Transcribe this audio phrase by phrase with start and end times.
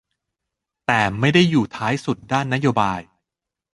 [0.85, 3.01] แต่ไม่ได้อยู่ท้ายสุดด้านนโยบาย